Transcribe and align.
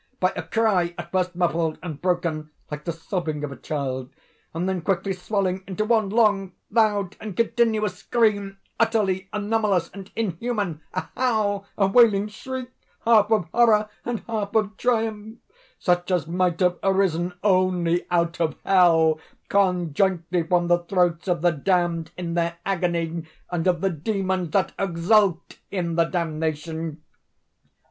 —by 0.19 0.33
a 0.35 0.41
cry, 0.41 0.95
at 0.97 1.11
first 1.11 1.35
muffled 1.35 1.77
and 1.83 2.01
broken, 2.01 2.49
like 2.71 2.85
the 2.85 2.91
sobbing 2.91 3.43
of 3.43 3.51
a 3.51 3.55
child, 3.55 4.09
and 4.51 4.67
then 4.67 4.81
quickly 4.81 5.13
swelling 5.13 5.63
into 5.67 5.85
one 5.85 6.09
long, 6.09 6.53
loud, 6.71 7.15
and 7.19 7.37
continuous 7.37 7.97
scream, 7.99 8.57
utterly 8.79 9.29
anomalous 9.31 9.91
and 9.93 10.11
inhuman—a 10.15 11.01
howl—a 11.15 11.85
wailing 11.85 12.27
shriek, 12.27 12.71
half 13.05 13.29
of 13.31 13.47
horror 13.53 13.87
and 14.03 14.21
half 14.21 14.55
of 14.55 14.75
triumph, 14.75 15.37
such 15.77 16.09
as 16.09 16.25
might 16.25 16.59
have 16.61 16.79
arisen 16.81 17.33
only 17.43 18.03
out 18.09 18.41
of 18.41 18.55
hell, 18.65 19.19
conjointly 19.49 20.41
from 20.41 20.67
the 20.67 20.79
throats 20.79 21.27
of 21.27 21.43
the 21.43 21.51
damned 21.51 22.09
in 22.17 22.33
their 22.33 22.57
agony 22.65 23.23
and 23.51 23.67
of 23.67 23.81
the 23.81 23.91
demons 23.91 24.49
that 24.49 24.71
exult 24.79 25.59
in 25.69 25.93
the 25.93 26.05
damnation. 26.05 27.03